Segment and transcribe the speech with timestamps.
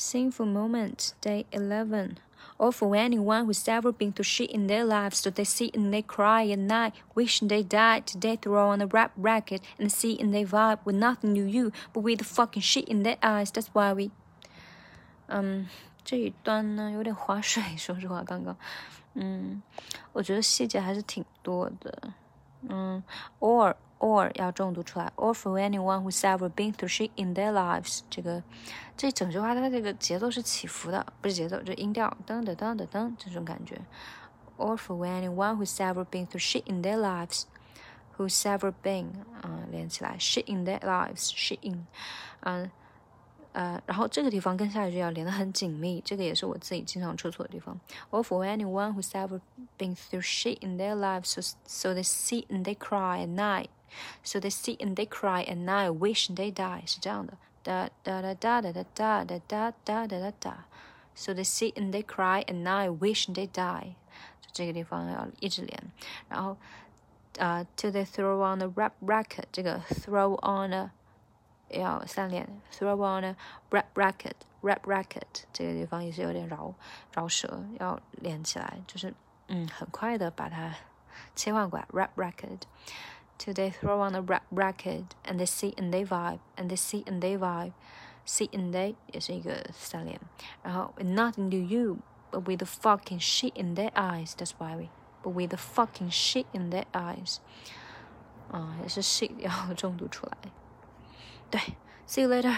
[0.00, 2.18] Sinful moment, day 11.
[2.58, 5.92] Or for anyone who's ever been through shit in their lives, so they sit and
[5.92, 8.06] they cry at night, wishing they died.
[8.06, 11.70] Today throw on a rap racket and see and they vibe with nothing new you,
[11.92, 13.50] but with the fucking shit in their eyes.
[13.50, 14.10] That's why we.
[15.28, 15.66] 嗯，
[16.04, 18.56] 这一段呢有点划水，说实话，刚刚，
[19.14, 19.60] 嗯，
[20.12, 22.14] 我觉得细节还是挺多的，
[22.68, 23.02] 嗯，
[23.40, 28.00] or or 要重读出来，or for anyone who's ever been through shit in their lives。
[28.10, 28.42] 这个
[28.96, 33.80] 这整句话它这个节奏是起伏的，不是节奏，就音调噔噔噔噔噔这种感觉。
[34.58, 39.06] or for anyone who's ever been through shit in their lives，who's ever been
[39.42, 41.86] 啊连起来，shit in their lives，shit in，
[42.40, 42.62] 嗯。
[42.62, 42.70] 呃，
[43.52, 47.78] 然后这个地方跟下一句要连得很紧密，这个也是我自己经常出错的地方。
[48.10, 49.40] Or for anyone who's ever
[49.78, 53.68] been through shit in their lives, so so they sit and they cry at night.
[54.22, 60.64] So they sit and they cry at night, wish they die，是这样的，哒哒哒哒哒哒哒哒哒哒哒哒哒。
[61.14, 63.94] So they sit and they cry at night, wish they die。
[64.52, 65.82] 这个地方要一直连，
[66.28, 66.56] 然后
[67.38, 70.90] 呃，till they throw on the rap record，这个 throw on a
[71.70, 73.36] 要三连，throw on a
[73.70, 76.74] rap record，rap record，这个地方也是有点饶
[77.12, 79.12] 饶舌，要连起来，就是
[79.48, 80.74] 嗯，很快的把它
[81.34, 86.76] 切换过来，rap record。till they throw on a rap record and they sit and they vibe and they
[86.76, 87.72] sit and they vibe
[88.24, 90.18] sit and they 也是一个三连，
[90.62, 91.98] 然后 nothing to you
[92.30, 94.88] but with the fucking shit in their eyes that's why we
[95.22, 97.36] but with the fucking shit in their eyes
[98.50, 100.38] 啊也是 shit 要重读出来，
[101.51, 101.61] 对
[102.07, 102.55] ，see you later。